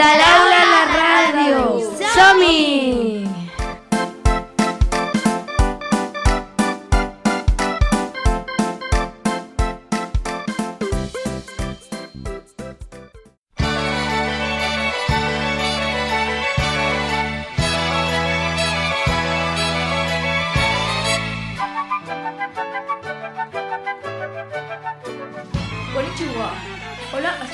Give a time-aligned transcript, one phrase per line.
[0.00, 0.39] de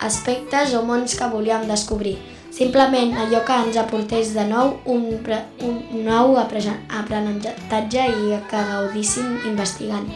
[0.00, 2.16] aspectes o mons que volíem descobrir.
[2.50, 5.76] Simplement allò que ens aportés de nou un, pre- un
[6.08, 10.08] nou apre- aprenentatge i que gaudíssim investigant.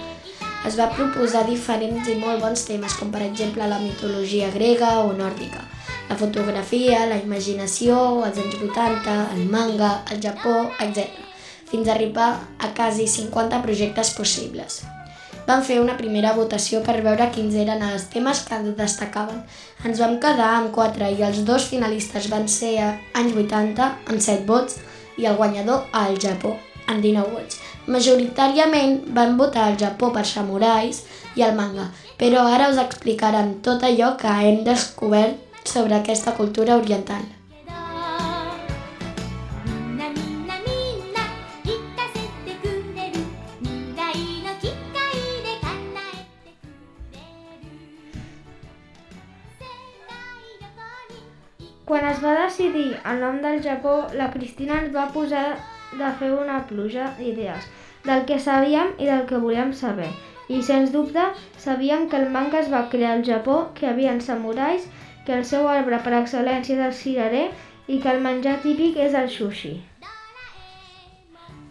[0.65, 5.13] Es va proposar diferents i molt bons temes, com per exemple la mitologia grega o
[5.13, 5.61] nòrdica,
[6.09, 11.07] la fotografia, la imaginació, els anys 80, el manga, el Japó, etc.
[11.71, 14.83] Fins a arribar a quasi 50 projectes possibles.
[15.47, 19.43] Vam fer una primera votació per veure quins eren els temes que destacaven.
[19.85, 24.21] Ens vam quedar amb 4 i els dos finalistes van ser a anys 80 amb
[24.29, 24.79] 7 vots
[25.21, 26.55] i el guanyador al Japó
[26.87, 27.61] amb 19 vots.
[27.87, 31.03] Majoritàriament van votar al Japó per samurais
[31.37, 36.77] i el manga, però ara us explicarem tot allò que hem descobert sobre aquesta cultura
[36.77, 37.25] oriental.
[51.85, 55.45] Quan es va decidir el nom del Japó, la Cristina ens va posar
[55.99, 57.67] de fer una pluja d'idees,
[58.07, 60.09] del que sabíem i del que volíem saber.
[60.49, 61.27] I, sens dubte,
[61.61, 64.89] sabíem que el manga es va crear al Japó, que hi havia samurais
[65.27, 67.45] que el seu arbre per excel·lència és el cirerer
[67.89, 69.75] i que el menjar típic és el sushi.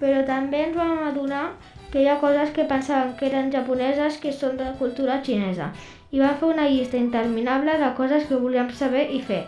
[0.01, 1.45] Però també ens vam adonar
[1.91, 5.69] que hi ha coses que pensaven que eren japoneses que són de cultura xinesa
[6.13, 9.43] i vam fer una llista interminable de coses que volíem saber i fer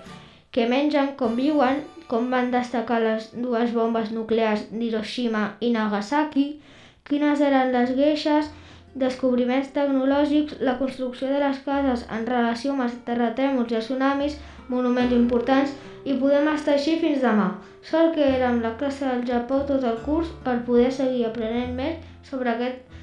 [0.55, 6.45] què mengen, com viuen, com van destacar les dues bombes nuclears d'Hiroshima i Nagasaki,
[7.09, 8.47] quines eren les gueixes,
[8.95, 14.37] descobriments tecnològics, la construcció de les cases en relació amb els terratrèmols i els tsunamis,
[14.71, 15.75] monuments importants,
[16.05, 17.51] i podem estar així fins demà.
[17.85, 22.01] Sort que érem la classe del Japó tot el curs per poder seguir aprenent més
[22.29, 22.97] sobre aquest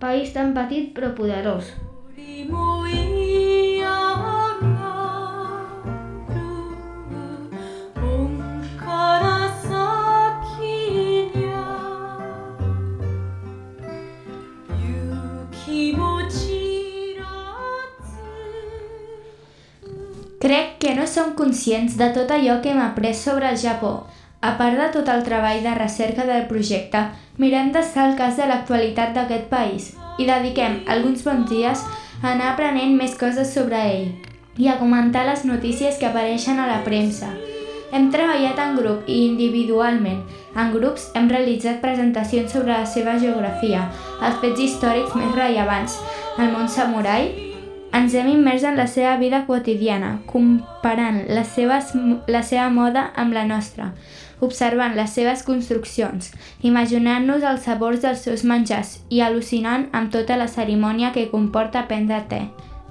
[0.00, 1.74] país tan petit però poderós.
[2.48, 3.17] も嫌
[20.38, 24.06] Crec que no som conscients de tot allò que hem après sobre el Japó.
[24.40, 27.02] A part de tot el treball de recerca del projecte,
[27.42, 31.82] mirem d'estar al cas de l'actualitat d'aquest país i dediquem alguns bons dies
[32.22, 34.08] a anar aprenent més coses sobre ell
[34.58, 37.34] i a comentar les notícies que apareixen a la premsa.
[37.92, 40.20] Hem treballat en grup i individualment.
[40.58, 43.86] En grups hem realitzat presentacions sobre la seva geografia,
[44.20, 45.96] els fets històrics més rellevants,
[46.38, 47.30] el món samurai,
[47.96, 51.94] ens hem immers en la seva vida quotidiana, comparant les seves,
[52.28, 53.92] la seva moda amb la nostra,
[54.44, 60.50] observant les seves construccions, imaginant-nos els sabors dels seus menjars i al·lucinant amb tota la
[60.52, 62.42] cerimònia que comporta prendre te.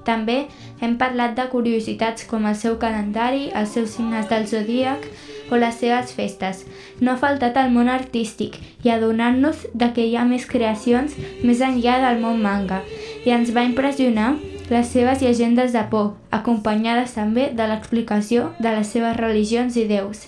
[0.07, 0.45] També
[0.79, 5.03] hem parlat de curiositats com el seu calendari, els seus signes del zodíac
[5.51, 6.63] o les seves festes.
[7.01, 8.55] No ha faltat el món artístic
[8.85, 12.83] i adonar-nos de que hi ha més creacions més enllà del món manga
[13.25, 14.35] i ens va impressionar
[14.69, 20.27] les seves llegendes de por, acompanyades també de l'explicació de les seves religions i déus.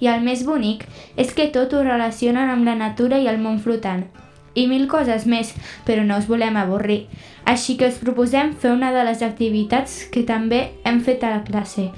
[0.00, 0.86] I el més bonic
[1.16, 4.06] és que tot ho relacionen amb la natura i el món flotant.
[4.54, 5.52] I mil coses més,
[5.86, 7.04] però no us volem avorrir.
[7.44, 11.44] Així que us proposem fer una de les activitats que també hem fet a la
[11.46, 11.90] classe.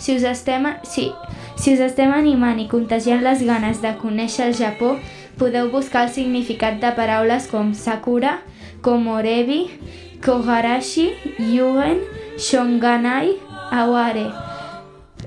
[0.00, 1.10] Si us estem, si,
[1.60, 4.94] si us estem animant i contagiant les ganes de conèixer el Japó,
[5.40, 8.38] podeu buscar el significat de paraules com Sakura,
[8.80, 9.66] Komorebi,
[10.24, 12.00] Kogarashi, Yugen,
[12.40, 13.36] Shonganai,
[13.70, 14.28] Aware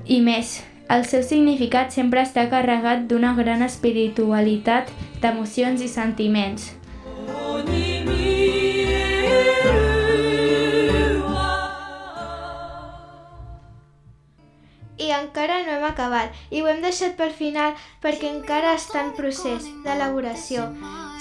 [0.06, 0.60] i més.
[0.92, 4.92] El seu significat sempre està carregat d'una gran espiritualitat,
[5.24, 6.74] d'emocions i sentiments.
[15.04, 17.74] I encara no hem acabat, i ho hem deixat pel final
[18.04, 20.68] perquè encara està en procés d'elaboració,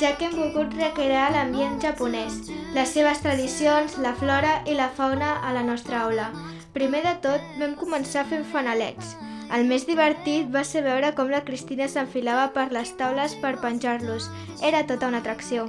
[0.02, 2.36] ja que hem volgut recrear l'ambient japonès,
[2.76, 6.30] les seves tradicions, la flora i la fauna a la nostra aula.
[6.76, 9.16] Primer de tot, vam començar fent fanalets.
[9.52, 14.30] El més divertit va ser veure com la Cristina s'enfilava per les taules per penjar-los.
[14.64, 15.66] Era tota una atracció.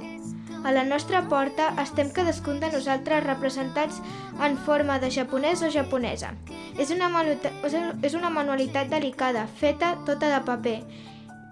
[0.64, 3.98] A la nostra porta estem cadascun de nosaltres representats
[4.46, 6.32] en forma de japonès o japonesa.
[6.80, 10.78] És una, és una manualitat delicada, feta tota de paper.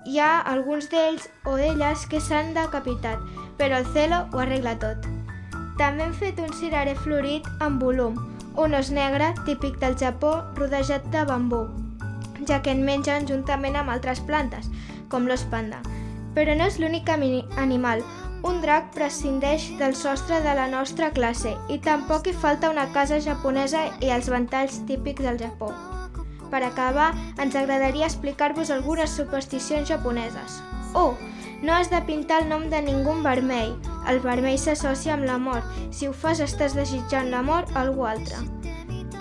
[0.08, 3.20] Hi ha alguns d'ells o d'elles que s'han decapitat,
[3.60, 5.04] però el celo ho arregla tot.
[5.76, 8.16] També hem fet un cireré florit amb volum,
[8.56, 11.66] un os negre típic del Japó rodejat de bambú,
[12.48, 14.68] ja que en mengen juntament amb altres plantes,
[15.08, 15.82] com l'os panda.
[16.36, 18.04] Però no és l'únic animal.
[18.42, 23.20] Un drac prescindeix del sostre de la nostra classe i tampoc hi falta una casa
[23.22, 25.70] japonesa i els ventalls típics del Japó.
[26.50, 30.58] Per acabar, ens agradaria explicar-vos algunes supersticions japoneses.
[30.92, 31.30] 1.
[31.62, 33.76] No has de pintar el nom de ningú vermell.
[34.10, 35.78] El vermell s'associa amb la mort.
[35.94, 38.42] Si ho fas estàs desitjant la mort a algú altre.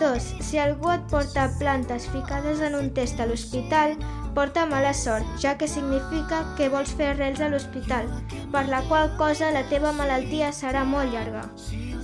[0.02, 0.42] 2.
[0.42, 3.94] Si algú et porta plantes ficades en un test a l'hospital,
[4.34, 8.10] porta mala sort, ja que significa que vols fer arrels a l'hospital,
[8.52, 11.46] per la qual cosa la teva malaltia serà molt llarga.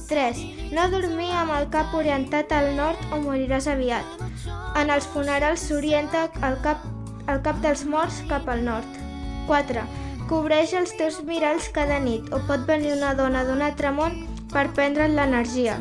[0.07, 0.43] 3.
[0.77, 4.05] No dormir amb el cap orientat al nord o moriràs aviat.
[4.79, 6.85] En els funerals s'orienta el cap,
[7.27, 9.01] el cap dels morts cap al nord.
[9.49, 9.83] 4.
[10.29, 14.67] Cobreix els teus miralls cada nit o pot venir una dona d'un altre món per
[14.75, 15.79] prendre't l'energia.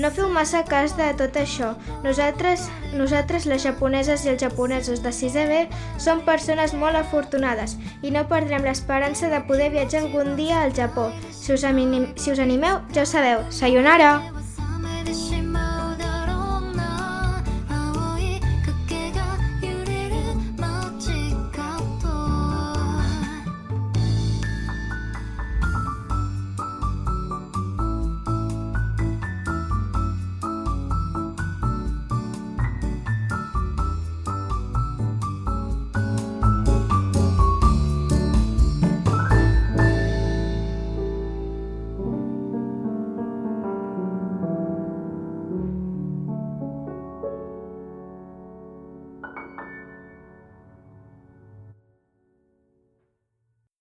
[0.00, 1.74] No feu massa cas de tot això.
[2.06, 2.64] Nosaltres,
[2.96, 5.60] nosaltres les japoneses i els japonesos de 6è B,
[6.00, 11.10] som persones molt afortunades i no perdrem l'esperança de poder viatjar algun dia al Japó.
[11.30, 11.68] Si us,
[12.16, 13.44] si us animeu, ja ho sabeu.
[13.52, 14.39] Sayonara!